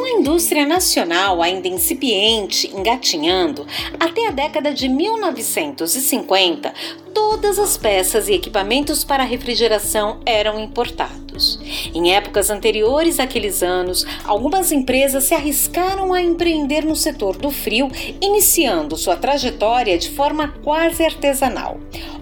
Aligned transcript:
Com 0.00 0.06
a 0.06 0.10
indústria 0.12 0.64
nacional 0.64 1.42
ainda 1.42 1.68
incipiente, 1.68 2.74
engatinhando, 2.74 3.66
até 4.00 4.28
a 4.28 4.30
década 4.30 4.72
de 4.72 4.88
1950, 4.88 6.72
todas 7.12 7.58
as 7.58 7.76
peças 7.76 8.26
e 8.26 8.32
equipamentos 8.32 9.04
para 9.04 9.24
refrigeração 9.24 10.18
eram 10.24 10.58
importados. 10.58 11.60
Em 11.94 12.14
épocas 12.14 12.48
anteriores 12.48 13.20
àqueles 13.20 13.62
anos, 13.62 14.06
algumas 14.24 14.72
empresas 14.72 15.24
se 15.24 15.34
arriscaram 15.34 16.14
a 16.14 16.22
empreender 16.22 16.82
no 16.82 16.96
setor 16.96 17.36
do 17.36 17.50
frio, 17.50 17.90
iniciando 18.22 18.96
sua 18.96 19.16
trajetória 19.16 19.98
de 19.98 20.08
forma 20.08 20.48
quase 20.64 21.04
artesanal. 21.04 21.78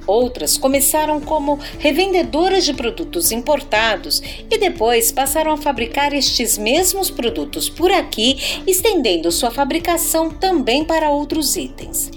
Outras 0.09 0.57
começaram 0.57 1.21
como 1.21 1.59
revendedoras 1.79 2.65
de 2.65 2.73
produtos 2.73 3.31
importados 3.31 4.23
e 4.51 4.57
depois 4.57 5.13
passaram 5.13 5.53
a 5.53 5.57
fabricar 5.59 6.15
estes 6.15 6.57
mesmos 6.57 7.11
produtos 7.11 7.69
por 7.69 7.93
aqui, 7.93 8.63
estendendo 8.67 9.31
sua 9.31 9.51
fabricação 9.51 10.31
também 10.31 10.83
para 10.83 11.11
outros 11.11 11.57
itens. 11.57 12.11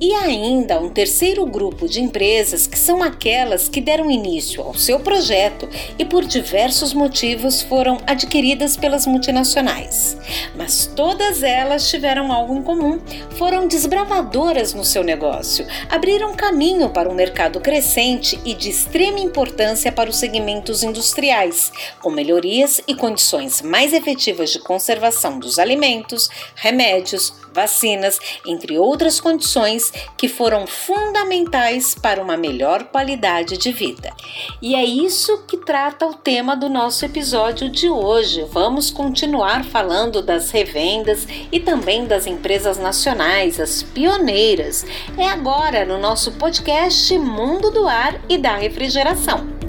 E 0.00 0.12
ainda 0.12 0.80
um 0.80 0.88
terceiro 0.88 1.46
grupo 1.46 1.88
de 1.88 2.00
empresas 2.00 2.66
que 2.66 2.76
são 2.76 3.00
aquelas 3.00 3.68
que 3.68 3.80
deram 3.80 4.10
início 4.10 4.60
ao 4.60 4.74
seu 4.74 4.98
projeto 4.98 5.68
e 5.96 6.04
por 6.04 6.24
diversos 6.24 6.92
motivos 6.92 7.62
foram 7.62 7.98
adquiridas 8.08 8.76
pelas 8.76 9.06
multinacionais. 9.06 10.16
Mas 10.56 10.90
todas 10.96 11.44
elas 11.44 11.88
tiveram 11.88 12.32
algo 12.32 12.56
em 12.56 12.62
comum: 12.62 12.98
foram 13.36 13.68
desbravadoras 13.68 14.74
no 14.74 14.84
seu 14.84 15.04
negócio, 15.04 15.64
abriram 15.88 16.34
caminho 16.34 16.90
para 16.90 17.08
um 17.08 17.14
mercado 17.14 17.35
mercado 17.36 17.60
crescente 17.60 18.40
e 18.46 18.54
de 18.54 18.70
extrema 18.70 19.20
importância 19.20 19.92
para 19.92 20.08
os 20.08 20.16
segmentos 20.16 20.82
industriais, 20.82 21.70
com 22.00 22.10
melhorias 22.10 22.80
e 22.88 22.94
condições 22.94 23.60
mais 23.60 23.92
efetivas 23.92 24.48
de 24.48 24.58
conservação 24.58 25.38
dos 25.38 25.58
alimentos, 25.58 26.30
remédios, 26.54 27.34
vacinas, 27.56 28.20
entre 28.46 28.78
outras 28.78 29.18
condições 29.18 29.90
que 30.16 30.28
foram 30.28 30.66
fundamentais 30.66 31.94
para 31.94 32.22
uma 32.22 32.36
melhor 32.36 32.84
qualidade 32.84 33.56
de 33.56 33.72
vida. 33.72 34.12
E 34.60 34.74
é 34.74 34.84
isso 34.84 35.42
que 35.48 35.56
trata 35.56 36.06
o 36.06 36.14
tema 36.14 36.54
do 36.54 36.68
nosso 36.68 37.04
episódio 37.04 37.68
de 37.68 37.88
hoje. 37.88 38.44
Vamos 38.52 38.90
continuar 38.90 39.64
falando 39.64 40.20
das 40.20 40.50
revendas 40.50 41.26
e 41.50 41.58
também 41.58 42.04
das 42.04 42.26
empresas 42.26 42.78
nacionais, 42.78 43.58
as 43.58 43.82
pioneiras. 43.82 44.84
É 45.16 45.26
agora 45.26 45.84
no 45.84 45.98
nosso 45.98 46.32
podcast 46.32 47.18
Mundo 47.18 47.70
do 47.70 47.88
Ar 47.88 48.20
e 48.28 48.36
da 48.36 48.56
Refrigeração. 48.56 49.65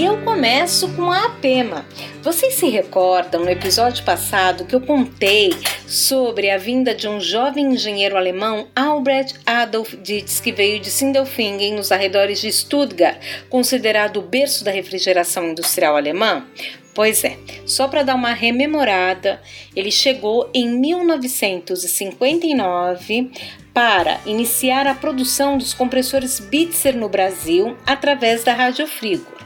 E 0.00 0.04
eu 0.06 0.16
começo 0.22 0.88
com 0.94 1.12
a 1.12 1.26
Apema. 1.26 1.84
Vocês 2.22 2.54
se 2.54 2.66
recordam 2.70 3.44
no 3.44 3.50
episódio 3.50 4.02
passado 4.02 4.64
que 4.64 4.74
eu 4.74 4.80
contei 4.80 5.50
sobre 5.86 6.48
a 6.48 6.56
vinda 6.56 6.94
de 6.94 7.06
um 7.06 7.20
jovem 7.20 7.74
engenheiro 7.74 8.16
alemão, 8.16 8.68
Albrecht 8.74 9.38
Adolf 9.44 9.94
Dietz, 9.96 10.40
que 10.40 10.52
veio 10.52 10.80
de 10.80 10.90
Sindelfingen, 10.90 11.74
nos 11.74 11.92
arredores 11.92 12.40
de 12.40 12.50
Stuttgart, 12.50 13.18
considerado 13.50 14.16
o 14.16 14.22
berço 14.22 14.64
da 14.64 14.70
refrigeração 14.70 15.50
industrial 15.50 15.94
alemã? 15.94 16.46
Pois 16.94 17.22
é, 17.22 17.36
só 17.66 17.86
para 17.86 18.02
dar 18.02 18.14
uma 18.14 18.32
rememorada, 18.32 19.38
ele 19.76 19.90
chegou 19.90 20.48
em 20.54 20.66
1959 20.66 23.30
para 23.74 24.18
iniciar 24.24 24.86
a 24.86 24.94
produção 24.94 25.58
dos 25.58 25.74
compressores 25.74 26.40
Bitzer 26.40 26.96
no 26.96 27.10
Brasil 27.10 27.76
através 27.86 28.42
da 28.42 28.54
Rádio 28.54 28.86
Frigo. 28.86 29.40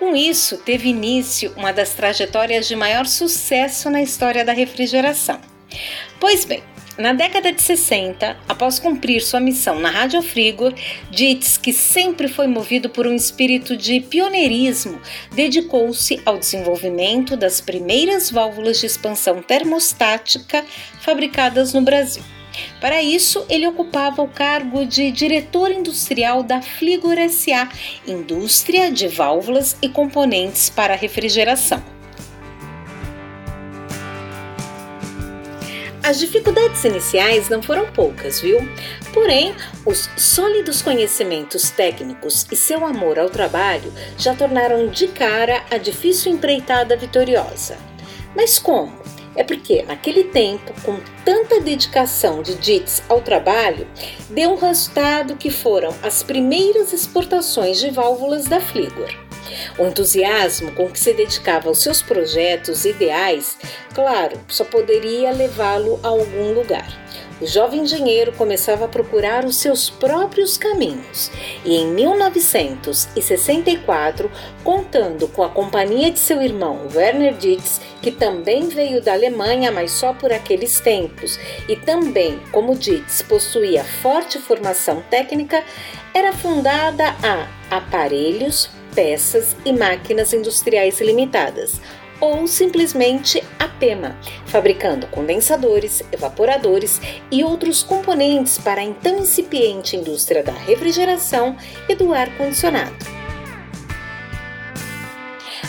Com 0.00 0.16
isso, 0.16 0.56
teve 0.56 0.88
início 0.88 1.52
uma 1.58 1.74
das 1.74 1.92
trajetórias 1.92 2.66
de 2.66 2.74
maior 2.74 3.06
sucesso 3.06 3.90
na 3.90 4.00
história 4.00 4.42
da 4.42 4.52
refrigeração. 4.54 5.38
Pois 6.18 6.46
bem, 6.46 6.62
na 6.96 7.12
década 7.12 7.52
de 7.52 7.60
60, 7.60 8.34
após 8.48 8.78
cumprir 8.78 9.20
sua 9.20 9.40
missão 9.40 9.78
na 9.78 9.90
Rádio 9.90 10.22
Frigor, 10.22 10.72
Dietz, 11.10 11.58
que 11.58 11.74
sempre 11.74 12.28
foi 12.28 12.46
movido 12.46 12.88
por 12.88 13.06
um 13.06 13.14
espírito 13.14 13.76
de 13.76 14.00
pioneirismo, 14.00 14.98
dedicou-se 15.32 16.18
ao 16.24 16.38
desenvolvimento 16.38 17.36
das 17.36 17.60
primeiras 17.60 18.30
válvulas 18.30 18.80
de 18.80 18.86
expansão 18.86 19.42
termostática 19.42 20.64
fabricadas 21.02 21.74
no 21.74 21.82
Brasil. 21.82 22.22
Para 22.80 23.02
isso, 23.02 23.44
ele 23.48 23.66
ocupava 23.66 24.22
o 24.22 24.28
cargo 24.28 24.84
de 24.84 25.10
diretor 25.10 25.70
industrial 25.70 26.42
da 26.42 26.62
Fligor 26.62 27.16
SA, 27.28 27.68
indústria 28.06 28.90
de 28.90 29.08
válvulas 29.08 29.76
e 29.82 29.88
componentes 29.88 30.70
para 30.70 30.94
refrigeração. 30.94 31.82
As 36.02 36.18
dificuldades 36.18 36.82
iniciais 36.82 37.48
não 37.48 37.62
foram 37.62 37.92
poucas, 37.92 38.40
viu? 38.40 38.58
Porém, 39.12 39.54
os 39.84 40.10
sólidos 40.16 40.82
conhecimentos 40.82 41.70
técnicos 41.70 42.46
e 42.50 42.56
seu 42.56 42.84
amor 42.84 43.18
ao 43.18 43.28
trabalho 43.28 43.92
já 44.18 44.34
tornaram 44.34 44.88
de 44.88 45.08
cara 45.08 45.62
a 45.70 45.76
difícil 45.76 46.32
empreitada 46.32 46.96
vitoriosa. 46.96 47.76
Mas 48.34 48.58
como? 48.58 48.99
É 49.40 49.42
porque, 49.42 49.82
naquele 49.84 50.24
tempo, 50.24 50.70
com 50.82 51.00
tanta 51.24 51.62
dedicação 51.62 52.42
de 52.42 52.56
Dietz 52.56 53.02
ao 53.08 53.22
trabalho, 53.22 53.88
deu 54.28 54.50
um 54.50 54.54
resultado 54.54 55.34
que 55.34 55.50
foram 55.50 55.94
as 56.02 56.22
primeiras 56.22 56.92
exportações 56.92 57.80
de 57.80 57.88
válvulas 57.90 58.44
da 58.44 58.60
Fligor. 58.60 59.08
O 59.78 59.86
entusiasmo 59.86 60.72
com 60.72 60.90
que 60.90 61.00
se 61.00 61.14
dedicava 61.14 61.70
aos 61.70 61.80
seus 61.80 62.02
projetos 62.02 62.84
ideais, 62.84 63.56
claro, 63.94 64.38
só 64.46 64.62
poderia 64.62 65.32
levá-lo 65.32 65.98
a 66.02 66.08
algum 66.08 66.52
lugar 66.52 67.00
o 67.40 67.46
jovem 67.46 67.80
engenheiro 67.80 68.32
começava 68.32 68.84
a 68.84 68.88
procurar 68.88 69.44
os 69.44 69.56
seus 69.56 69.88
próprios 69.88 70.58
caminhos. 70.58 71.30
E, 71.64 71.76
em 71.76 71.86
1964, 71.86 74.30
contando 74.62 75.26
com 75.28 75.42
a 75.42 75.48
companhia 75.48 76.10
de 76.10 76.18
seu 76.18 76.42
irmão 76.42 76.86
Werner 76.94 77.32
Dietz, 77.34 77.80
que 78.02 78.10
também 78.10 78.68
veio 78.68 79.02
da 79.02 79.12
Alemanha, 79.12 79.72
mas 79.72 79.92
só 79.92 80.12
por 80.12 80.30
aqueles 80.32 80.80
tempos, 80.80 81.38
e 81.68 81.76
também, 81.76 82.40
como 82.52 82.76
Dietz, 82.76 83.22
possuía 83.22 83.84
forte 83.84 84.38
formação 84.38 85.02
técnica, 85.08 85.64
era 86.12 86.32
fundada 86.32 87.14
a 87.22 87.46
Aparelhos, 87.70 88.68
Peças 88.94 89.56
e 89.64 89.72
Máquinas 89.72 90.34
Industriais 90.34 91.00
Limitadas 91.00 91.80
ou 92.20 92.46
simplesmente 92.46 93.42
a 93.58 93.66
PEMA, 93.66 94.16
fabricando 94.46 95.06
condensadores, 95.06 96.02
evaporadores 96.12 97.00
e 97.30 97.42
outros 97.42 97.82
componentes 97.82 98.58
para 98.58 98.80
a 98.80 98.84
então 98.84 99.18
incipiente 99.18 99.96
indústria 99.96 100.42
da 100.42 100.52
refrigeração 100.52 101.56
e 101.88 101.94
do 101.94 102.12
ar-condicionado. 102.12 103.20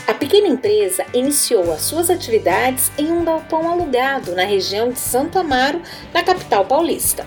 A 0.08 0.14
pequena 0.14 0.48
empresa 0.48 1.06
iniciou 1.14 1.72
as 1.72 1.82
suas 1.82 2.10
atividades 2.10 2.92
em 2.98 3.12
um 3.12 3.24
galpão 3.24 3.72
alugado 3.72 4.36
na 4.36 4.44
região 4.44 4.90
de 4.90 5.00
Santo 5.00 5.40
Amaro, 5.40 5.82
na 6.14 6.22
capital 6.22 6.66
paulista. 6.66 7.26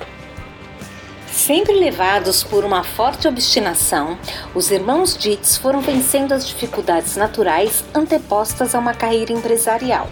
Sempre 1.45 1.75
levados 1.75 2.43
por 2.43 2.65
uma 2.65 2.83
forte 2.83 3.29
obstinação, 3.29 4.19
os 4.55 4.71
irmãos 4.71 5.15
Dietz 5.15 5.59
foram 5.59 5.83
vencendo 5.83 6.33
as 6.33 6.49
dificuldades 6.49 7.17
naturais 7.17 7.85
antepostas 7.95 8.75
a 8.75 8.79
uma 8.79 8.95
carreira 8.95 9.31
empresarial. 9.31 10.09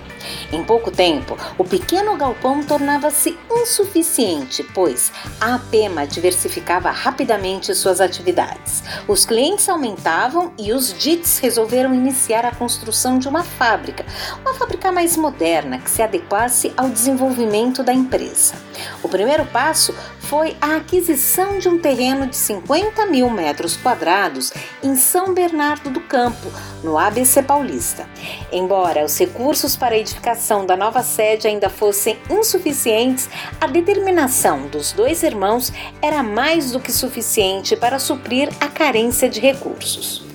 Em 0.52 0.62
pouco 0.62 0.90
tempo, 0.90 1.38
o 1.56 1.64
pequeno 1.64 2.18
galpão 2.18 2.62
tornava-se 2.62 3.34
insuficiente, 3.50 4.62
pois 4.74 5.10
a 5.40 5.54
APEMA 5.54 6.06
diversificava 6.06 6.90
rapidamente 6.90 7.74
suas 7.74 8.02
atividades. 8.02 8.82
Os 9.08 9.24
clientes 9.24 9.66
aumentavam 9.70 10.52
e 10.58 10.70
os 10.74 10.92
Dietz 10.92 11.38
resolveram 11.38 11.94
iniciar 11.94 12.44
a 12.44 12.54
construção 12.54 13.18
de 13.18 13.26
uma 13.26 13.42
fábrica, 13.42 14.04
uma 14.42 14.52
fábrica 14.52 14.92
mais 14.92 15.16
moderna 15.16 15.78
que 15.78 15.88
se 15.88 16.02
adequasse 16.02 16.74
ao 16.76 16.90
desenvolvimento 16.90 17.82
da 17.82 17.94
empresa. 17.94 18.54
O 19.02 19.08
primeiro 19.08 19.46
passo 19.46 19.94
foi 20.32 20.56
a 20.62 20.76
aquisição 20.76 21.58
de 21.58 21.68
um 21.68 21.78
terreno 21.78 22.26
de 22.26 22.36
50 22.36 23.04
mil 23.04 23.28
metros 23.28 23.76
quadrados 23.76 24.50
em 24.82 24.96
São 24.96 25.34
Bernardo 25.34 25.90
do 25.90 26.00
Campo, 26.00 26.50
no 26.82 26.96
ABC 26.96 27.42
Paulista. 27.42 28.08
Embora 28.50 29.04
os 29.04 29.18
recursos 29.18 29.76
para 29.76 29.94
a 29.94 29.98
edificação 29.98 30.64
da 30.64 30.74
nova 30.74 31.02
sede 31.02 31.46
ainda 31.46 31.68
fossem 31.68 32.16
insuficientes, 32.30 33.28
a 33.60 33.66
determinação 33.66 34.68
dos 34.68 34.92
dois 34.92 35.22
irmãos 35.22 35.70
era 36.00 36.22
mais 36.22 36.72
do 36.72 36.80
que 36.80 36.92
suficiente 36.92 37.76
para 37.76 37.98
suprir 37.98 38.48
a 38.58 38.68
carência 38.68 39.28
de 39.28 39.38
recursos. 39.38 40.31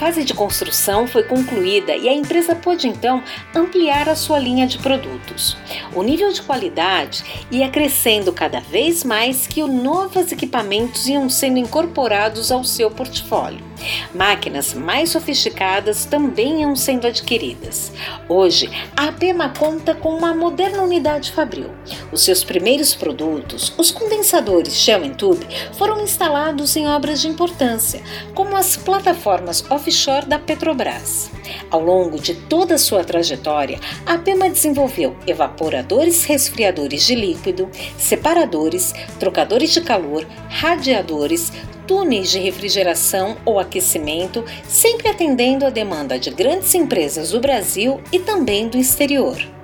Fase 0.00 0.24
de 0.24 0.32
construção 0.32 1.06
foi 1.06 1.22
concluída 1.22 1.94
e 1.94 2.08
a 2.08 2.14
empresa 2.14 2.54
pôde 2.54 2.88
então 2.88 3.22
ampliar 3.54 4.08
a 4.08 4.14
sua 4.14 4.38
linha 4.38 4.66
de 4.66 4.78
produtos. 4.78 5.58
O 5.94 6.02
nível 6.02 6.32
de 6.32 6.40
qualidade 6.40 7.22
ia 7.50 7.68
crescendo 7.68 8.32
cada 8.32 8.60
vez 8.60 9.04
mais 9.04 9.46
que 9.46 9.62
novos 9.62 10.32
equipamentos 10.32 11.06
iam 11.06 11.28
sendo 11.28 11.58
incorporados 11.58 12.50
ao 12.50 12.64
seu 12.64 12.90
portfólio. 12.90 13.70
Máquinas 14.14 14.74
mais 14.74 15.10
sofisticadas 15.10 16.04
também 16.04 16.60
iam 16.60 16.76
sendo 16.76 17.06
adquiridas. 17.06 17.92
Hoje, 18.28 18.70
a 18.96 19.08
APEMA 19.08 19.52
conta 19.58 19.94
com 19.94 20.14
uma 20.14 20.34
moderna 20.34 20.82
unidade 20.82 21.32
fabril. 21.32 21.70
Os 22.12 22.22
seus 22.22 22.44
primeiros 22.44 22.94
produtos, 22.94 23.72
os 23.76 23.90
condensadores 23.90 24.74
Shell 24.74 25.14
Tube, 25.14 25.46
foram 25.74 26.02
instalados 26.02 26.76
em 26.76 26.86
obras 26.88 27.20
de 27.20 27.28
importância, 27.28 28.02
como 28.34 28.56
as 28.56 28.76
plataformas 28.76 29.64
offshore 29.90 30.26
da 30.26 30.38
Petrobras. 30.38 31.30
Ao 31.68 31.80
longo 31.80 32.18
de 32.18 32.34
toda 32.34 32.78
sua 32.78 33.02
trajetória, 33.02 33.80
a 34.06 34.14
APEMA 34.14 34.48
desenvolveu 34.48 35.16
evaporadores 35.26 36.24
resfriadores 36.24 37.04
de 37.04 37.16
líquido, 37.16 37.68
separadores, 37.98 38.94
trocadores 39.18 39.72
de 39.72 39.80
calor, 39.80 40.24
radiadores, 40.48 41.52
túneis 41.88 42.30
de 42.30 42.38
refrigeração 42.38 43.36
ou 43.44 43.58
aquecimento, 43.58 44.44
sempre 44.68 45.08
atendendo 45.08 45.66
à 45.66 45.70
demanda 45.70 46.18
de 46.18 46.30
grandes 46.30 46.72
empresas 46.74 47.32
do 47.32 47.40
Brasil 47.40 48.00
e 48.12 48.20
também 48.20 48.68
do 48.68 48.78
exterior. 48.78 49.59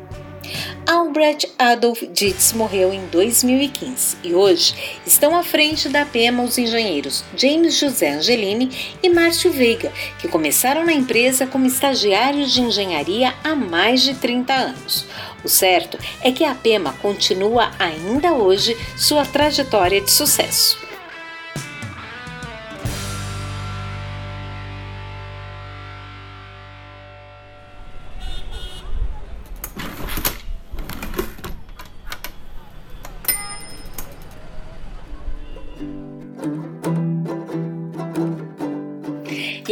Albrecht 0.86 1.52
Adolf 1.58 2.00
Dietz 2.12 2.52
morreu 2.52 2.92
em 2.92 3.04
2015 3.06 4.18
e 4.22 4.32
hoje 4.34 4.72
estão 5.04 5.36
à 5.36 5.42
frente 5.42 5.88
da 5.88 6.06
PEMA 6.06 6.44
os 6.44 6.56
engenheiros 6.58 7.24
James 7.36 7.76
José 7.76 8.12
Angelini 8.12 8.70
e 9.02 9.08
Márcio 9.08 9.50
Veiga, 9.50 9.92
que 10.20 10.28
começaram 10.28 10.86
na 10.86 10.92
empresa 10.92 11.44
como 11.44 11.66
estagiários 11.66 12.52
de 12.52 12.60
engenharia 12.60 13.34
há 13.42 13.56
mais 13.56 14.00
de 14.02 14.14
30 14.14 14.52
anos. 14.52 15.06
O 15.42 15.48
certo 15.48 15.98
é 16.20 16.30
que 16.30 16.44
a 16.44 16.54
PEMA 16.54 16.92
continua 17.02 17.72
ainda 17.80 18.32
hoje 18.32 18.76
sua 18.96 19.26
trajetória 19.26 20.00
de 20.00 20.12
sucesso. 20.12 20.85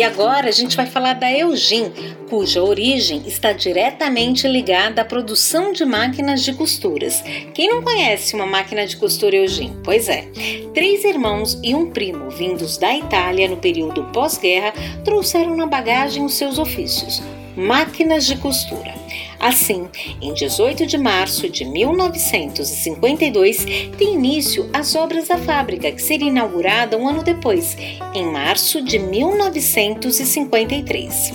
Agora 0.05 0.49
a 0.49 0.53
gente 0.53 0.77
vai 0.77 0.87
falar 0.87 1.15
da 1.15 1.33
Eugin, 1.33 1.91
cuja 2.29 2.63
origem 2.63 3.23
está 3.27 3.53
diretamente 3.53 4.47
ligada 4.47 5.03
à 5.03 5.05
produção 5.05 5.73
de 5.73 5.85
máquinas 5.85 6.43
de 6.43 6.53
costuras. 6.53 7.23
Quem 7.55 7.69
não 7.69 7.83
conhece 7.83 8.35
uma 8.35 8.47
máquina 8.47 8.87
de 8.87 8.97
costura 8.97 9.37
Eugin? 9.37 9.75
Pois 9.83 10.09
é. 10.09 10.29
Três 10.75 11.05
irmãos 11.05 11.59
e 11.63 11.75
um 11.75 11.91
primo 11.91 12.31
vindos 12.31 12.77
da 12.77 12.95
Itália 12.95 13.49
no 13.49 13.57
período 13.57 14.05
pós-guerra 14.13 14.73
trouxeram 15.05 15.57
na 15.57 15.67
bagagem 15.67 16.25
os 16.25 16.35
seus 16.35 16.59
ofícios 16.59 17.23
máquinas 17.57 18.27
de 18.27 18.37
costura. 18.37 18.95
Assim, 19.39 19.89
em 20.21 20.33
18 20.33 20.87
de 20.87 20.99
março 20.99 21.49
de 21.49 21.65
1952, 21.65 23.65
tem 23.99 24.15
início 24.15 24.69
as 24.73 24.95
obras 24.95 25.27
da 25.29 25.39
fábrica, 25.39 25.91
que 25.93 26.03
seria 26.03 26.29
inaugurada 26.29 26.97
um 26.97 27.09
ano 27.09 27.23
depois, 27.23 27.77
em 28.15 28.27
março 28.27 28.83
de 28.83 28.99
1953. 28.99 31.33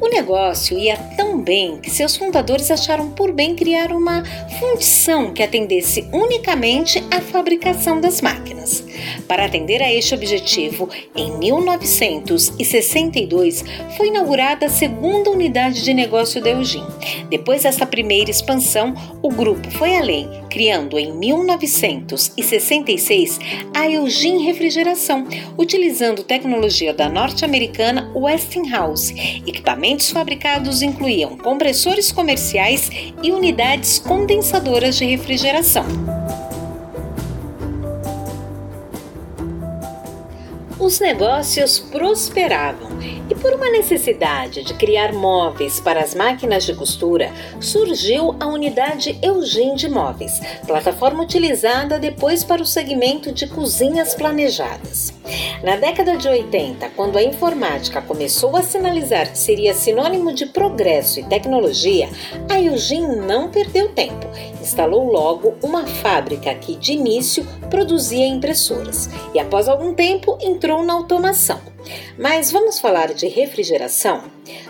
O 0.00 0.08
negócio 0.08 0.78
ia 0.78 0.96
tão 1.16 1.40
bem 1.40 1.78
que 1.78 1.90
seus 1.90 2.16
fundadores 2.16 2.70
acharam 2.70 3.10
por 3.10 3.32
bem 3.32 3.54
criar 3.54 3.92
uma 3.92 4.22
fundição 4.58 5.32
que 5.32 5.42
atendesse 5.42 6.06
unicamente 6.12 7.02
à 7.10 7.20
fabricação 7.20 8.00
das 8.00 8.20
máquinas. 8.20 8.84
Para 9.26 9.44
atender 9.44 9.82
a 9.82 9.92
este 9.92 10.14
objetivo, 10.14 10.88
em 11.14 11.36
1962 11.38 13.64
foi 13.96 14.08
inaugurada 14.08 14.66
a 14.66 14.70
segunda 14.70 15.30
unidade 15.30 15.82
de 15.82 15.94
negócio 15.94 16.42
da 16.42 16.50
Eugin. 16.50 16.84
Depois 17.38 17.62
dessa 17.62 17.86
primeira 17.86 18.32
expansão, 18.32 18.92
o 19.22 19.30
grupo 19.30 19.70
foi 19.70 19.96
além, 19.96 20.28
criando 20.50 20.98
em 20.98 21.12
1966 21.12 23.38
a 23.72 23.88
Eugin 23.88 24.44
Refrigeração, 24.44 25.24
utilizando 25.56 26.24
tecnologia 26.24 26.92
da 26.92 27.08
norte-americana 27.08 28.10
Westinghouse. 28.12 29.14
Equipamentos 29.46 30.10
fabricados 30.10 30.82
incluíam 30.82 31.38
compressores 31.38 32.10
comerciais 32.10 32.90
e 33.22 33.30
unidades 33.30 34.00
condensadoras 34.00 34.96
de 34.96 35.04
refrigeração. 35.04 35.86
os 40.80 41.00
negócios 41.00 41.80
prosperavam 41.80 42.87
e, 43.30 43.34
por 43.34 43.52
uma 43.54 43.70
necessidade 43.70 44.62
de 44.62 44.74
criar 44.74 45.12
móveis 45.12 45.80
para 45.80 46.00
as 46.00 46.14
máquinas 46.14 46.64
de 46.64 46.74
costura, 46.74 47.32
surgiu 47.60 48.34
a 48.40 48.46
unidade 48.46 49.18
Eugênio 49.22 49.76
de 49.76 49.88
Móveis, 49.88 50.40
plataforma 50.66 51.22
utilizada 51.22 51.98
depois 51.98 52.44
para 52.44 52.62
o 52.62 52.66
segmento 52.66 53.32
de 53.32 53.46
cozinhas 53.46 54.14
planejadas. 54.14 55.12
Na 55.62 55.76
década 55.76 56.16
de 56.16 56.28
80, 56.28 56.88
quando 56.90 57.18
a 57.18 57.22
informática 57.22 58.00
começou 58.00 58.56
a 58.56 58.62
sinalizar 58.62 59.30
que 59.30 59.38
seria 59.38 59.74
sinônimo 59.74 60.32
de 60.32 60.46
progresso 60.46 61.20
e 61.20 61.24
tecnologia, 61.24 62.08
a 62.48 62.60
Eugene 62.60 63.16
não 63.16 63.50
perdeu 63.50 63.88
tempo. 63.88 64.26
Instalou 64.60 65.10
logo 65.10 65.54
uma 65.62 65.86
fábrica 65.86 66.54
que, 66.54 66.76
de 66.76 66.92
início, 66.92 67.46
produzia 67.70 68.26
impressoras 68.26 69.10
e, 69.34 69.38
após 69.38 69.68
algum 69.68 69.94
tempo, 69.94 70.38
entrou 70.40 70.82
na 70.82 70.94
automação. 70.94 71.60
Mas 72.18 72.50
vamos 72.50 72.78
falar 72.78 73.14
de 73.14 73.28
refrigeração? 73.28 74.24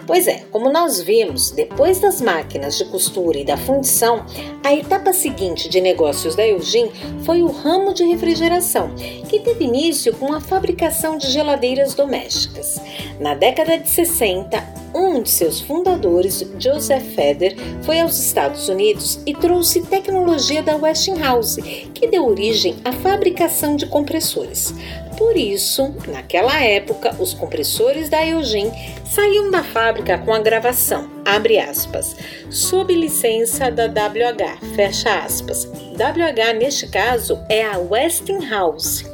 Pois 0.06 0.26
é, 0.26 0.44
como 0.50 0.70
nós 0.70 1.00
vimos, 1.00 1.50
depois 1.50 1.98
das 2.00 2.20
máquinas 2.20 2.76
de 2.76 2.84
costura 2.86 3.38
e 3.38 3.44
da 3.44 3.56
fundição, 3.56 4.24
a 4.64 4.72
etapa 4.72 5.12
seguinte 5.12 5.68
de 5.68 5.80
negócios 5.80 6.34
da 6.34 6.46
Eugene 6.46 6.90
foi 7.24 7.42
o 7.42 7.50
ramo 7.50 7.94
de 7.94 8.04
refrigeração, 8.04 8.94
que 9.28 9.40
teve 9.40 9.64
início 9.64 10.14
com 10.16 10.32
a 10.32 10.40
fabricação 10.40 11.16
de 11.16 11.30
geladeiras 11.30 11.94
domésticas. 11.94 12.80
Na 13.20 13.34
década 13.34 13.78
de 13.78 13.88
60, 13.88 14.78
um 14.94 15.22
de 15.22 15.30
seus 15.30 15.60
fundadores, 15.60 16.44
Joseph 16.58 17.14
Feder, 17.14 17.54
foi 17.82 18.00
aos 18.00 18.18
Estados 18.18 18.68
Unidos 18.68 19.20
e 19.26 19.34
trouxe 19.34 19.82
tecnologia 19.82 20.62
da 20.62 20.76
Westinghouse, 20.76 21.60
que 21.94 22.06
deu 22.06 22.26
origem 22.26 22.76
à 22.84 22.92
fabricação 22.92 23.76
de 23.76 23.86
compressores. 23.86 24.74
Por 25.18 25.36
isso, 25.36 25.92
naquela 26.06 26.62
época, 26.62 27.16
os 27.18 27.34
compressores 27.34 28.08
da 28.08 28.24
Eugene 28.24 28.70
saíam 29.04 29.50
da 29.50 29.64
fábrica 29.64 30.16
com 30.16 30.32
a 30.32 30.38
gravação, 30.38 31.10
abre 31.24 31.58
aspas, 31.58 32.14
sob 32.48 32.94
licença 32.94 33.68
da 33.68 33.86
WH, 33.86 34.76
fecha 34.76 35.18
aspas. 35.18 35.64
WH, 35.64 36.56
neste 36.56 36.86
caso, 36.86 37.44
é 37.48 37.64
a 37.64 37.78
Westinghouse, 37.78 39.04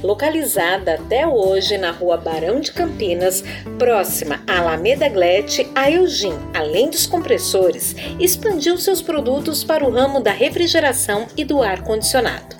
localizada 0.00 0.94
até 0.94 1.26
hoje 1.26 1.76
na 1.76 1.90
rua 1.90 2.16
Barão 2.16 2.60
de 2.60 2.70
Campinas, 2.70 3.42
próxima 3.80 4.40
à 4.46 4.58
Alameda 4.60 5.08
Glete, 5.08 5.68
a 5.74 5.90
Eugene, 5.90 6.38
além 6.54 6.88
dos 6.88 7.04
compressores, 7.04 7.96
expandiu 8.20 8.78
seus 8.78 9.02
produtos 9.02 9.64
para 9.64 9.84
o 9.84 9.90
ramo 9.90 10.20
da 10.20 10.30
refrigeração 10.30 11.26
e 11.36 11.44
do 11.44 11.60
ar-condicionado. 11.60 12.57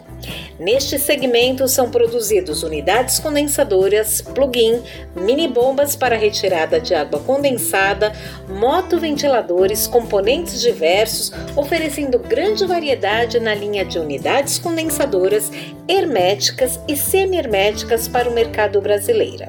Neste 0.58 0.98
segmento 0.98 1.68
são 1.68 1.90
produzidos 1.90 2.62
unidades 2.62 3.18
condensadoras, 3.18 4.20
plug-in, 4.20 4.82
mini 5.14 5.46
bombas 5.46 5.94
para 5.94 6.16
retirada 6.16 6.80
de 6.80 6.94
água 6.94 7.20
condensada, 7.20 8.12
motoventiladores, 8.48 9.86
componentes 9.86 10.60
diversos, 10.60 11.32
oferecendo 11.56 12.18
grande 12.18 12.66
variedade 12.66 13.38
na 13.38 13.54
linha 13.54 13.84
de 13.84 13.98
unidades 13.98 14.58
condensadoras, 14.58 15.50
herméticas 15.86 16.80
e 16.88 16.96
semi-herméticas 16.96 18.08
para 18.08 18.28
o 18.28 18.34
mercado 18.34 18.80
brasileiro. 18.80 19.46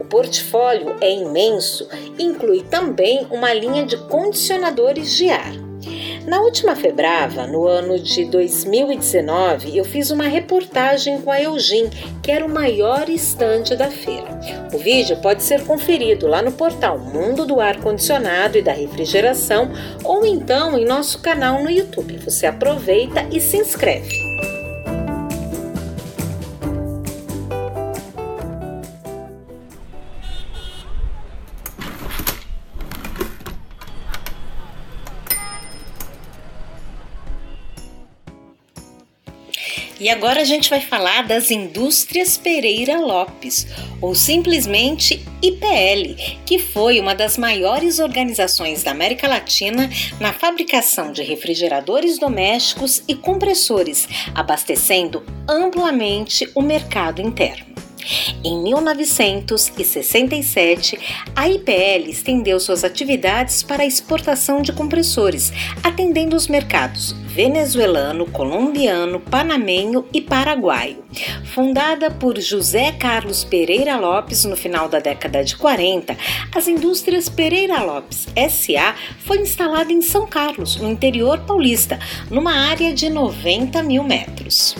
O 0.00 0.04
portfólio 0.04 0.96
é 1.00 1.10
imenso 1.10 1.88
inclui 2.18 2.62
também 2.62 3.26
uma 3.30 3.52
linha 3.52 3.86
de 3.86 3.96
condicionadores 4.08 5.14
de 5.16 5.30
ar. 5.30 5.67
Na 6.28 6.42
última 6.42 6.76
Febrava, 6.76 7.46
no 7.46 7.66
ano 7.66 7.98
de 7.98 8.26
2019, 8.26 9.78
eu 9.78 9.82
fiz 9.82 10.10
uma 10.10 10.24
reportagem 10.24 11.22
com 11.22 11.30
a 11.30 11.40
Eugin, 11.40 11.88
que 12.22 12.30
era 12.30 12.44
o 12.44 12.50
maior 12.50 13.08
estande 13.08 13.74
da 13.74 13.90
feira. 13.90 14.38
O 14.70 14.76
vídeo 14.76 15.16
pode 15.22 15.42
ser 15.42 15.64
conferido 15.64 16.26
lá 16.26 16.42
no 16.42 16.52
portal 16.52 16.98
Mundo 16.98 17.46
do 17.46 17.58
Ar 17.58 17.80
Condicionado 17.80 18.58
e 18.58 18.62
da 18.62 18.72
Refrigeração 18.72 19.70
ou 20.04 20.26
então 20.26 20.78
em 20.78 20.84
nosso 20.84 21.22
canal 21.22 21.62
no 21.62 21.70
YouTube. 21.70 22.18
Você 22.18 22.44
aproveita 22.44 23.26
e 23.32 23.40
se 23.40 23.56
inscreve. 23.56 24.27
E 40.08 40.10
agora 40.10 40.40
a 40.40 40.44
gente 40.44 40.70
vai 40.70 40.80
falar 40.80 41.26
das 41.26 41.50
Indústrias 41.50 42.38
Pereira 42.38 42.98
Lopes, 42.98 43.66
ou 44.00 44.14
simplesmente 44.14 45.22
IPL, 45.42 46.16
que 46.46 46.58
foi 46.58 46.98
uma 46.98 47.14
das 47.14 47.36
maiores 47.36 47.98
organizações 47.98 48.82
da 48.82 48.90
América 48.90 49.28
Latina 49.28 49.90
na 50.18 50.32
fabricação 50.32 51.12
de 51.12 51.22
refrigeradores 51.22 52.18
domésticos 52.18 53.02
e 53.06 53.14
compressores, 53.14 54.08
abastecendo 54.34 55.26
amplamente 55.46 56.50
o 56.54 56.62
mercado 56.62 57.20
interno. 57.20 57.87
Em 58.44 58.62
1967, 58.62 60.98
a 61.34 61.48
IPL 61.48 62.08
estendeu 62.08 62.60
suas 62.60 62.84
atividades 62.84 63.62
para 63.62 63.82
a 63.82 63.86
exportação 63.86 64.60
de 64.62 64.72
compressores, 64.72 65.52
atendendo 65.82 66.36
os 66.36 66.48
mercados 66.48 67.14
venezuelano, 67.38 68.26
colombiano, 68.26 69.20
panamenho 69.20 70.04
e 70.12 70.20
paraguaio. 70.20 71.04
Fundada 71.44 72.10
por 72.10 72.38
José 72.40 72.90
Carlos 72.92 73.44
Pereira 73.44 73.96
Lopes 73.96 74.44
no 74.44 74.56
final 74.56 74.88
da 74.88 74.98
década 74.98 75.44
de 75.44 75.56
40, 75.56 76.16
as 76.52 76.66
indústrias 76.66 77.28
Pereira 77.28 77.80
Lopes 77.82 78.26
SA 78.50 78.94
foi 79.20 79.38
instalada 79.38 79.92
em 79.92 80.02
São 80.02 80.26
Carlos, 80.26 80.76
no 80.76 80.90
interior 80.90 81.38
paulista, 81.40 81.98
numa 82.28 82.52
área 82.52 82.92
de 82.92 83.08
90 83.08 83.84
mil 83.84 84.02
metros. 84.02 84.74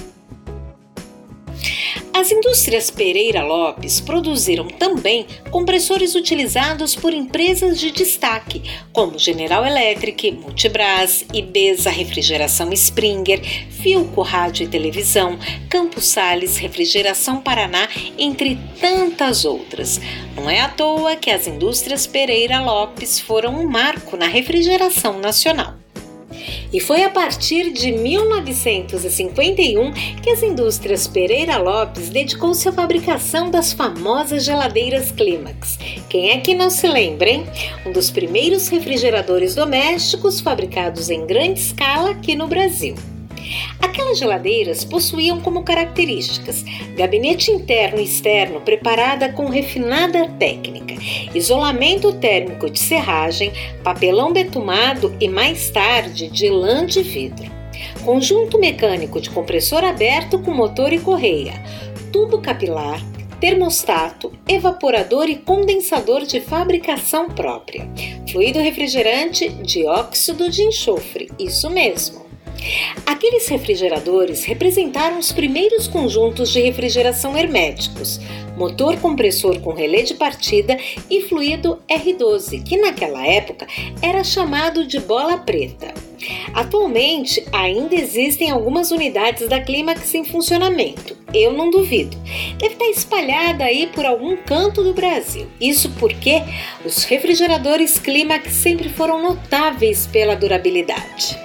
As 2.18 2.32
indústrias 2.32 2.90
Pereira 2.90 3.44
Lopes 3.44 4.00
produziram 4.00 4.66
também 4.66 5.24
compressores 5.52 6.16
utilizados 6.16 6.96
por 6.96 7.14
empresas 7.14 7.78
de 7.78 7.92
destaque, 7.92 8.60
como 8.92 9.16
General 9.16 9.64
Electric, 9.64 10.32
Multibras, 10.32 11.24
Ibesa 11.32 11.90
Refrigeração 11.90 12.72
Springer, 12.72 13.40
Filco 13.70 14.20
Rádio 14.22 14.64
e 14.64 14.68
Televisão, 14.68 15.38
Campos 15.70 16.08
Sales 16.08 16.56
Refrigeração 16.56 17.40
Paraná, 17.40 17.88
entre 18.18 18.58
tantas 18.80 19.44
outras. 19.44 20.00
Não 20.34 20.50
é 20.50 20.58
à 20.58 20.68
toa 20.68 21.14
que 21.14 21.30
as 21.30 21.46
indústrias 21.46 22.04
Pereira 22.04 22.60
Lopes 22.60 23.20
foram 23.20 23.54
um 23.60 23.70
marco 23.70 24.16
na 24.16 24.26
refrigeração 24.26 25.20
nacional. 25.20 25.74
E 26.72 26.80
foi 26.80 27.04
a 27.04 27.10
partir 27.10 27.72
de 27.72 27.92
1951 27.92 29.92
que 30.22 30.30
as 30.30 30.42
indústrias 30.42 31.06
Pereira 31.06 31.56
Lopes 31.56 32.10
dedicou-se 32.10 32.68
à 32.68 32.72
fabricação 32.72 33.50
das 33.50 33.72
famosas 33.72 34.44
geladeiras 34.44 35.10
Climax. 35.10 35.78
Quem 36.08 36.30
é 36.30 36.38
que 36.38 36.54
não 36.54 36.70
se 36.70 36.86
lembra, 36.86 37.28
hein? 37.28 37.46
Um 37.86 37.92
dos 37.92 38.10
primeiros 38.10 38.68
refrigeradores 38.68 39.54
domésticos 39.54 40.40
fabricados 40.40 41.10
em 41.10 41.26
grande 41.26 41.60
escala 41.60 42.10
aqui 42.10 42.34
no 42.34 42.46
Brasil. 42.46 42.94
Aquelas 43.80 44.18
geladeiras 44.18 44.84
possuíam 44.84 45.40
como 45.40 45.62
características 45.62 46.64
gabinete 46.96 47.50
interno 47.50 48.00
e 48.00 48.04
externo 48.04 48.60
preparada 48.60 49.32
com 49.32 49.46
refinada 49.46 50.28
técnica, 50.38 50.94
isolamento 51.34 52.12
térmico 52.14 52.70
de 52.70 52.78
serragem, 52.78 53.52
papelão 53.82 54.32
betumado 54.32 55.14
e 55.20 55.28
mais 55.28 55.70
tarde 55.70 56.28
de 56.28 56.48
lã 56.48 56.84
de 56.86 57.02
vidro. 57.02 57.50
Conjunto 58.04 58.58
mecânico 58.58 59.20
de 59.20 59.30
compressor 59.30 59.84
aberto 59.84 60.38
com 60.38 60.52
motor 60.52 60.92
e 60.92 60.98
correia, 60.98 61.54
tubo 62.12 62.40
capilar, 62.40 63.00
termostato, 63.40 64.32
evaporador 64.48 65.28
e 65.28 65.36
condensador 65.36 66.24
de 66.24 66.40
fabricação 66.40 67.28
própria, 67.28 67.88
fluido 68.30 68.58
refrigerante, 68.58 69.48
dióxido 69.48 70.50
de 70.50 70.62
enxofre, 70.62 71.30
isso 71.38 71.70
mesmo. 71.70 72.27
Aqueles 73.06 73.48
refrigeradores 73.48 74.44
representaram 74.44 75.18
os 75.18 75.32
primeiros 75.32 75.88
conjuntos 75.88 76.52
de 76.52 76.60
refrigeração 76.60 77.36
herméticos, 77.36 78.20
motor 78.56 78.96
compressor 78.98 79.60
com 79.60 79.72
relé 79.72 80.02
de 80.02 80.14
partida 80.14 80.76
e 81.08 81.22
fluido 81.22 81.80
R12, 81.88 82.62
que 82.62 82.76
naquela 82.76 83.26
época 83.26 83.66
era 84.02 84.24
chamado 84.24 84.86
de 84.86 84.98
bola 85.00 85.38
preta. 85.38 85.94
Atualmente, 86.52 87.44
ainda 87.52 87.94
existem 87.94 88.50
algumas 88.50 88.90
unidades 88.90 89.48
da 89.48 89.60
Climax 89.60 90.14
em 90.14 90.24
funcionamento. 90.24 91.16
Eu 91.32 91.52
não 91.52 91.70
duvido. 91.70 92.16
Deve 92.58 92.74
estar 92.74 92.86
espalhada 92.86 93.64
aí 93.64 93.86
por 93.86 94.04
algum 94.04 94.36
canto 94.36 94.82
do 94.82 94.92
Brasil. 94.92 95.46
Isso 95.60 95.90
porque 95.98 96.42
os 96.84 97.04
refrigeradores 97.04 97.98
Climax 97.98 98.52
sempre 98.52 98.88
foram 98.88 99.22
notáveis 99.22 100.06
pela 100.06 100.34
durabilidade. 100.34 101.38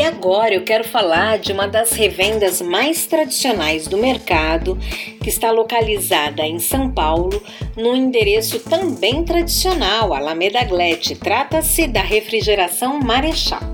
E 0.00 0.02
agora 0.02 0.54
eu 0.54 0.64
quero 0.64 0.82
falar 0.82 1.38
de 1.38 1.52
uma 1.52 1.68
das 1.68 1.92
revendas 1.92 2.62
mais 2.62 3.04
tradicionais 3.04 3.86
do 3.86 3.98
mercado, 3.98 4.78
que 5.22 5.28
está 5.28 5.50
localizada 5.50 6.40
em 6.42 6.58
São 6.58 6.90
Paulo, 6.90 7.42
num 7.76 7.94
endereço 7.94 8.60
também 8.60 9.22
tradicional, 9.22 10.14
Alameda 10.14 10.64
Glete. 10.64 11.14
Trata-se 11.14 11.86
da 11.86 12.00
Refrigeração 12.00 12.98
Marechal. 12.98 13.69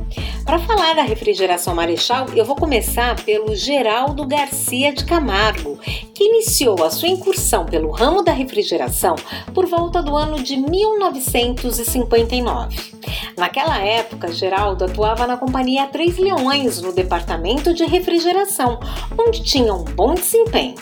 Para 0.47 0.59
falar 0.61 0.95
da 0.95 1.03
refrigeração 1.03 1.75
Marechal, 1.75 2.29
eu 2.37 2.45
vou 2.45 2.55
começar 2.55 3.17
pelo 3.25 3.57
Geraldo 3.57 4.25
Garcia 4.25 4.93
de 4.93 5.05
Camargo, 5.05 5.77
que 6.15 6.23
iniciou 6.23 6.85
a 6.85 6.91
sua 6.91 7.09
incursão 7.09 7.67
pelo 7.67 7.91
ramo 7.91 8.23
da 8.23 8.31
refrigeração 8.31 9.17
por 9.53 9.67
volta 9.67 10.01
do 10.01 10.17
ano 10.17 10.41
de 10.41 10.57
1959. 10.57 12.95
Naquela 13.37 13.81
época, 13.81 14.33
Geraldo 14.33 14.85
atuava 14.85 15.27
na 15.27 15.37
companhia 15.37 15.89
Três 15.89 16.17
Leões, 16.17 16.81
no 16.81 16.93
departamento 16.93 17.75
de 17.75 17.85
refrigeração, 17.85 18.79
onde 19.19 19.43
tinha 19.43 19.75
um 19.75 19.83
bom 19.83 20.15
desempenho. 20.15 20.77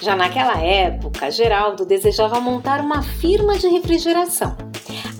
Já 0.00 0.16
naquela 0.16 0.58
época, 0.58 1.30
Geraldo 1.30 1.84
desejava 1.84 2.40
montar 2.40 2.80
uma 2.80 3.02
firma 3.02 3.58
de 3.58 3.68
refrigeração. 3.68 4.56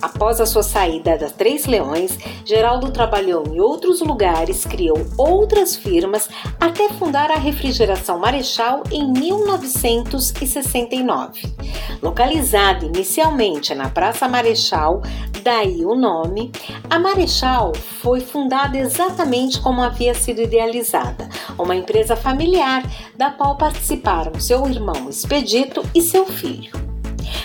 Após 0.01 0.41
a 0.41 0.45
sua 0.45 0.63
saída 0.63 1.17
da 1.17 1.29
Três 1.29 1.65
Leões, 1.65 2.17
Geraldo 2.45 2.91
trabalhou 2.91 3.43
em 3.47 3.59
outros 3.59 3.99
lugares, 4.01 4.63
criou 4.65 5.05
outras 5.17 5.75
firmas 5.75 6.29
até 6.59 6.89
fundar 6.89 7.31
a 7.31 7.37
Refrigeração 7.37 8.19
Marechal 8.19 8.83
em 8.91 9.11
1969. 9.11 11.55
Localizada 12.01 12.85
inicialmente 12.85 13.73
na 13.73 13.89
Praça 13.89 14.27
Marechal, 14.27 15.01
daí 15.41 15.85
o 15.85 15.95
nome, 15.95 16.51
a 16.89 16.99
Marechal 16.99 17.73
foi 17.73 18.19
fundada 18.19 18.77
exatamente 18.77 19.59
como 19.59 19.81
havia 19.81 20.13
sido 20.13 20.41
idealizada, 20.41 21.27
uma 21.57 21.75
empresa 21.75 22.15
familiar 22.15 22.83
da 23.15 23.31
qual 23.31 23.57
participaram 23.57 24.39
seu 24.39 24.67
irmão 24.67 25.09
Expedito 25.09 25.83
e 25.93 26.01
seu 26.01 26.25
filho. 26.25 26.84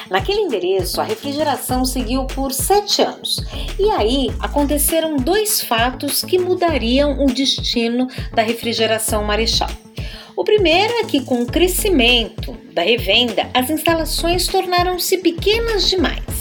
Naquele 0.09 0.41
endereço, 0.41 1.01
a 1.01 1.05
refrigeração 1.05 1.85
seguiu 1.85 2.25
por 2.25 2.53
sete 2.53 3.03
anos. 3.03 3.43
E 3.79 3.91
aí 3.91 4.29
aconteceram 4.41 5.17
dois 5.17 5.63
fatos 5.63 6.23
que 6.23 6.39
mudariam 6.39 7.25
o 7.25 7.27
destino 7.27 8.09
da 8.35 8.43
refrigeração 8.43 9.23
Marechal. 9.25 9.71
O 10.37 10.45
primeiro 10.45 10.93
é 10.95 11.05
que, 11.05 11.21
com 11.21 11.43
o 11.43 11.47
crescimento 11.47 12.57
da 12.73 12.83
revenda, 12.83 13.51
as 13.53 13.69
instalações 13.69 14.47
tornaram-se 14.47 15.19
pequenas 15.19 15.89
demais. 15.89 16.40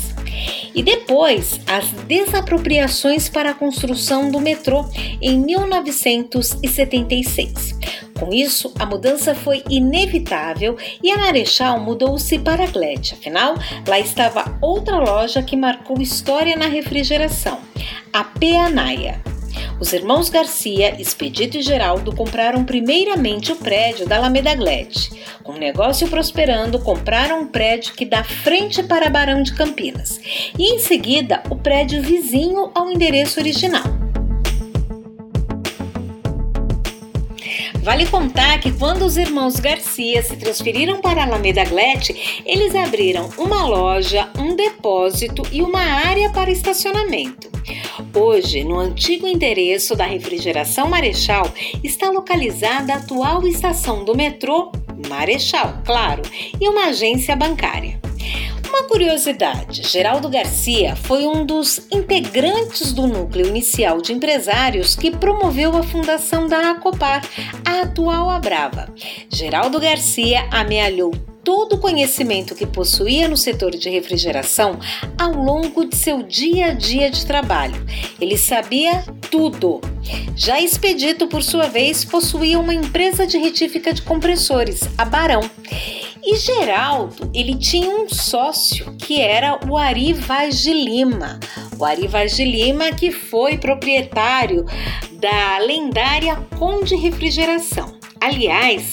E 0.73 0.81
depois, 0.83 1.59
as 1.67 1.89
desapropriações 2.07 3.29
para 3.29 3.51
a 3.51 3.53
construção 3.53 4.31
do 4.31 4.39
metrô 4.39 4.85
em 5.21 5.37
1976. 5.39 7.77
Com 8.19 8.33
isso, 8.33 8.73
a 8.77 8.85
mudança 8.85 9.33
foi 9.33 9.63
inevitável 9.69 10.75
e 11.01 11.09
a 11.09 11.17
Marechal 11.17 11.79
mudou-se 11.79 12.37
para 12.39 12.67
Glete. 12.67 13.13
Afinal, 13.13 13.55
lá 13.87 13.99
estava 13.99 14.57
outra 14.61 14.97
loja 14.97 15.41
que 15.41 15.55
marcou 15.55 16.01
história 16.01 16.57
na 16.57 16.67
refrigeração, 16.67 17.59
a 18.11 18.23
Peanaia. 18.23 19.21
Os 19.79 19.93
irmãos 19.93 20.29
Garcia, 20.29 20.99
Expedito 20.99 21.57
e 21.57 21.61
Geraldo 21.61 22.13
compraram 22.13 22.65
primeiramente 22.65 23.53
o 23.53 23.55
prédio 23.55 24.05
da 24.05 24.17
Alameda 24.17 24.53
Glete. 24.53 25.09
Com 25.41 25.53
o 25.53 25.57
negócio 25.57 26.07
prosperando, 26.09 26.79
compraram 26.79 27.41
um 27.41 27.47
prédio 27.47 27.93
que 27.93 28.05
dá 28.05 28.21
frente 28.23 28.83
para 28.83 29.09
Barão 29.09 29.41
de 29.41 29.53
Campinas 29.53 30.19
e, 30.57 30.75
em 30.75 30.79
seguida, 30.79 31.41
o 31.49 31.55
prédio 31.55 32.01
vizinho 32.01 32.69
ao 32.75 32.91
endereço 32.91 33.39
original. 33.39 33.83
Vale 37.81 38.05
contar 38.07 38.59
que 38.59 38.73
quando 38.73 39.03
os 39.03 39.15
irmãos 39.15 39.59
Garcia 39.61 40.21
se 40.21 40.35
transferiram 40.35 40.99
para 40.99 41.23
Alameda 41.23 41.63
Glete, 41.63 42.43
eles 42.45 42.75
abriram 42.75 43.29
uma 43.37 43.65
loja, 43.65 44.29
um 44.37 44.55
depósito 44.55 45.41
e 45.51 45.61
uma 45.61 45.79
área 45.79 46.29
para 46.31 46.51
estacionamento. 46.51 47.48
Hoje, 48.13 48.63
no 48.63 48.79
antigo 48.79 49.27
endereço 49.27 49.95
da 49.95 50.05
Refrigeração 50.05 50.89
Marechal, 50.89 51.51
está 51.83 52.09
localizada 52.09 52.93
a 52.93 52.97
atual 52.97 53.45
estação 53.47 54.03
do 54.03 54.15
metrô 54.15 54.71
Marechal, 55.07 55.81
claro, 55.85 56.21
e 56.59 56.67
uma 56.67 56.87
agência 56.87 57.35
bancária. 57.35 57.99
Uma 58.67 58.83
curiosidade: 58.83 59.83
Geraldo 59.83 60.29
Garcia 60.29 60.95
foi 60.95 61.25
um 61.25 61.45
dos 61.45 61.81
integrantes 61.91 62.93
do 62.93 63.07
núcleo 63.07 63.47
inicial 63.47 64.01
de 64.01 64.13
empresários 64.13 64.95
que 64.95 65.11
promoveu 65.11 65.75
a 65.75 65.83
fundação 65.83 66.47
da 66.47 66.71
Acopar, 66.71 67.21
a 67.65 67.81
atual 67.81 68.29
Abrava. 68.29 68.93
Geraldo 69.29 69.79
Garcia 69.79 70.47
amealhou 70.51 71.11
todo 71.43 71.73
o 71.73 71.79
conhecimento 71.79 72.55
que 72.55 72.65
possuía 72.65 73.27
no 73.27 73.37
setor 73.37 73.71
de 73.71 73.89
refrigeração 73.89 74.79
ao 75.17 75.31
longo 75.31 75.85
de 75.85 75.95
seu 75.95 76.23
dia 76.23 76.67
a 76.67 76.73
dia 76.73 77.09
de 77.09 77.25
trabalho. 77.25 77.85
Ele 78.19 78.37
sabia 78.37 79.03
tudo. 79.29 79.81
Já 80.35 80.59
Expedito, 80.59 81.27
por 81.27 81.43
sua 81.43 81.67
vez, 81.67 82.03
possuía 82.03 82.59
uma 82.59 82.73
empresa 82.73 83.25
de 83.25 83.37
retífica 83.37 83.93
de 83.93 84.01
compressores, 84.01 84.81
a 84.97 85.05
Barão. 85.05 85.41
E 86.23 86.35
Geraldo, 86.35 87.31
ele 87.33 87.55
tinha 87.55 87.89
um 87.89 88.07
sócio 88.07 88.93
que 88.97 89.21
era 89.21 89.59
o 89.67 89.77
Ari 89.77 90.13
Vaz 90.13 90.61
de 90.61 90.73
Lima. 90.73 91.39
O 91.77 91.85
Ari 91.85 92.07
Vaz 92.07 92.35
de 92.35 92.43
Lima 92.43 92.91
que 92.91 93.11
foi 93.11 93.57
proprietário 93.57 94.65
da 95.13 95.57
lendária 95.59 96.35
Conde 96.57 96.95
Refrigeração. 96.95 97.97
Aliás, 98.21 98.91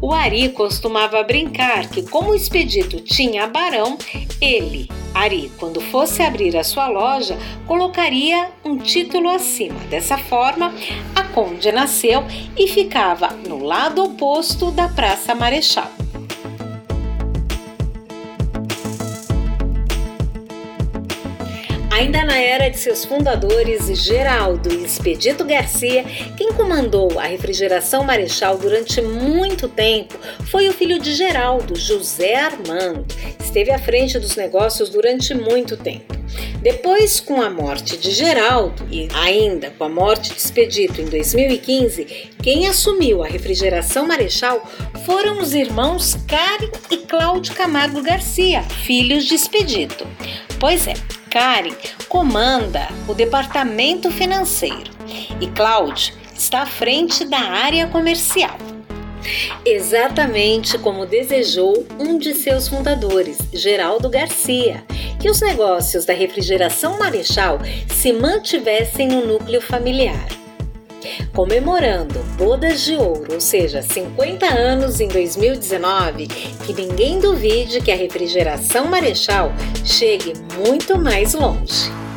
o 0.00 0.12
Ari 0.12 0.50
costumava 0.50 1.22
brincar 1.22 1.88
que, 1.88 2.02
como 2.02 2.30
o 2.30 2.34
expedito 2.34 3.00
tinha 3.00 3.46
barão, 3.46 3.98
ele, 4.40 4.88
Ari, 5.14 5.50
quando 5.58 5.80
fosse 5.80 6.22
abrir 6.22 6.56
a 6.56 6.62
sua 6.62 6.88
loja, 6.88 7.36
colocaria 7.66 8.50
um 8.64 8.78
título 8.78 9.28
acima. 9.28 9.80
Dessa 9.90 10.16
forma, 10.16 10.72
a 11.14 11.24
Conde 11.24 11.72
nasceu 11.72 12.24
e 12.56 12.68
ficava 12.68 13.28
no 13.46 13.64
lado 13.64 14.04
oposto 14.04 14.70
da 14.70 14.88
Praça 14.88 15.34
Marechal. 15.34 15.97
Ainda 21.98 22.24
na 22.24 22.38
era 22.38 22.68
de 22.68 22.78
seus 22.78 23.04
fundadores, 23.04 23.88
Geraldo 24.04 24.72
e 24.72 24.84
Expedito 24.84 25.44
Garcia, 25.44 26.04
quem 26.36 26.52
comandou 26.52 27.18
a 27.18 27.24
refrigeração 27.24 28.04
Marechal 28.04 28.56
durante 28.56 29.02
muito 29.02 29.68
tempo 29.68 30.16
foi 30.44 30.68
o 30.68 30.72
filho 30.72 31.00
de 31.00 31.12
Geraldo, 31.12 31.74
José 31.74 32.36
Armando. 32.36 33.04
Esteve 33.40 33.72
à 33.72 33.80
frente 33.80 34.16
dos 34.16 34.36
negócios 34.36 34.90
durante 34.90 35.34
muito 35.34 35.76
tempo. 35.76 36.14
Depois, 36.62 37.18
com 37.18 37.42
a 37.42 37.50
morte 37.50 37.96
de 37.96 38.12
Geraldo 38.12 38.86
e 38.92 39.08
ainda 39.12 39.70
com 39.70 39.82
a 39.82 39.88
morte 39.88 40.32
de 40.32 40.38
Expedito 40.38 41.00
em 41.00 41.06
2015, 41.06 42.04
quem 42.40 42.68
assumiu 42.68 43.24
a 43.24 43.26
refrigeração 43.26 44.06
Marechal 44.06 44.64
foram 45.04 45.40
os 45.40 45.52
irmãos 45.52 46.16
Karen 46.28 46.70
e 46.92 46.98
Cláudio 46.98 47.56
Camargo 47.56 48.00
Garcia, 48.00 48.62
filhos 48.62 49.24
de 49.24 49.34
Expedito. 49.34 50.06
Pois 50.60 50.86
é, 50.86 50.94
Karen 51.30 51.74
comanda 52.08 52.88
o 53.06 53.14
departamento 53.14 54.10
financeiro 54.10 54.90
e 55.40 55.46
Cláudio 55.48 56.14
está 56.34 56.62
à 56.62 56.66
frente 56.66 57.24
da 57.24 57.38
área 57.38 57.86
comercial. 57.88 58.56
Exatamente 59.64 60.78
como 60.78 61.04
desejou 61.04 61.86
um 61.98 62.18
de 62.18 62.34
seus 62.34 62.68
fundadores, 62.68 63.38
Geraldo 63.52 64.08
Garcia, 64.08 64.84
que 65.20 65.28
os 65.28 65.40
negócios 65.40 66.04
da 66.04 66.14
refrigeração 66.14 66.98
Marechal 66.98 67.58
se 67.88 68.12
mantivessem 68.12 69.08
no 69.08 69.26
núcleo 69.26 69.60
familiar 69.60 70.28
comemorando 71.32 72.18
Bodas 72.36 72.82
de 72.82 72.94
Ouro, 72.94 73.34
ou 73.34 73.40
seja, 73.40 73.82
50 73.82 74.46
anos 74.46 75.00
em 75.00 75.08
2019, 75.08 76.26
que 76.26 76.72
ninguém 76.72 77.18
duvide 77.18 77.80
que 77.80 77.90
a 77.90 77.96
refrigeração 77.96 78.86
Marechal 78.86 79.52
chegue 79.84 80.32
muito 80.56 80.98
mais 80.98 81.34
longe. 81.34 82.07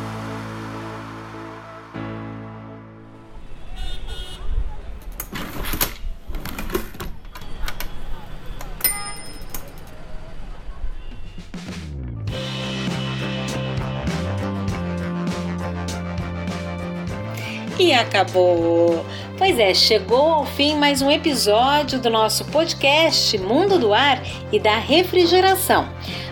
E 17.78 17.92
acabou! 17.92 19.04
Pois 19.38 19.58
é, 19.58 19.72
chegou 19.74 20.30
ao 20.30 20.46
fim 20.46 20.76
mais 20.76 21.00
um 21.00 21.10
episódio 21.10 21.98
do 21.98 22.10
nosso 22.10 22.44
podcast 22.44 23.36
Mundo 23.38 23.78
do 23.78 23.94
Ar 23.94 24.22
e 24.52 24.60
da 24.60 24.78
Refrigeração. 24.78 25.88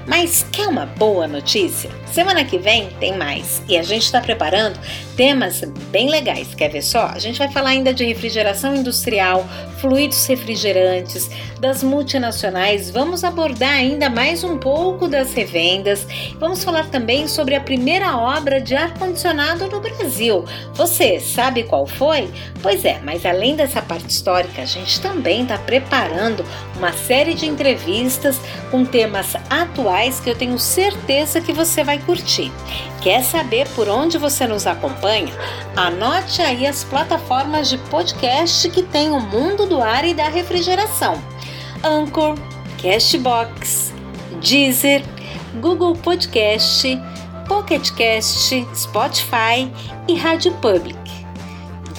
Mas 0.07 0.47
quer 0.53 0.69
uma 0.69 0.87
boa 0.87 1.27
notícia? 1.27 1.91
Semana 2.13 2.45
que 2.45 2.59
vem 2.59 2.89
tem 2.99 3.17
mais 3.17 3.63
e 3.69 3.79
a 3.79 3.83
gente 3.85 4.03
está 4.03 4.21
preparando 4.21 4.79
temas 5.17 5.63
bem 5.91 6.11
legais. 6.11 6.55
Quer 6.57 6.69
ver 6.69 6.83
só? 6.83 7.07
A 7.07 7.21
gente 7.21 7.39
vai 7.39 7.49
falar 7.53 7.71
ainda 7.71 7.95
de 7.95 8.05
refrigeração 8.05 8.75
industrial, 8.75 9.47
fluidos 9.79 10.27
refrigerantes, 10.27 11.31
das 11.61 11.85
multinacionais. 11.85 12.91
Vamos 12.91 13.23
abordar 13.23 13.75
ainda 13.75 14.11
mais 14.11 14.43
um 14.43 14.59
pouco 14.59 15.07
das 15.07 15.33
revendas. 15.35 16.07
Vamos 16.39 16.65
falar 16.65 16.89
também 16.91 17.29
sobre 17.29 17.55
a 17.55 17.61
primeira 17.61 18.17
obra 18.17 18.61
de 18.61 18.75
ar-condicionado 18.75 19.69
no 19.69 19.81
Brasil. 19.81 20.45
Você 20.75 21.21
sabe 21.21 21.63
qual 21.63 21.87
foi? 21.87 22.29
Pois 22.61 22.85
é, 22.85 22.99
mas 23.05 23.25
além 23.25 23.55
dessa 23.55 23.81
parte 23.81 24.09
histórica, 24.09 24.63
a 24.63 24.67
gente 24.67 25.01
também 25.01 25.43
está 25.43 25.59
preparando 25.59 26.45
uma 26.77 26.93
série 26.93 27.35
de 27.35 27.47
entrevistas 27.47 28.41
com 28.71 28.85
temas 28.85 29.37
atuais 29.49 30.19
que 30.19 30.31
eu 30.31 30.35
tenho 30.35 30.59
certeza 30.59 31.41
que 31.41 31.53
você 31.53 31.85
vai 31.85 32.00
curtir. 32.01 32.51
Quer 33.01 33.23
saber 33.23 33.69
por 33.71 33.89
onde 33.89 34.19
você 34.19 34.47
nos 34.47 34.67
acompanha? 34.67 35.33
Anote 35.77 36.43
aí 36.43 36.67
as 36.67 36.85
plataformas 36.85 37.69
de 37.69 37.79
podcast 37.79 38.69
que 38.71 38.83
tem 38.83 39.11
o 39.11 39.21
mundo 39.21 39.67
do 39.67 39.81
ar 39.81 40.05
e 40.05 40.15
da 40.15 40.29
refrigeração: 40.29 41.21
Anchor, 41.85 42.37
Castbox, 42.83 43.93
Deezer, 44.41 45.03
Google 45.61 45.95
Podcast, 45.97 46.99
Pocket 47.49 47.91
Cast, 47.93 48.67
Spotify 48.75 49.71
e 50.07 50.15
Rádio 50.15 50.53
Public. 50.55 50.99